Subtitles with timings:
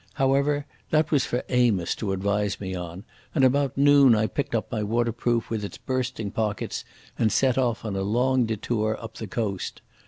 [0.15, 3.03] However, that was for Amos to advise me on,
[3.35, 6.83] and about noon I picked up my waterproof with its bursting pockets
[7.19, 9.79] and set off on a long detour up the coast.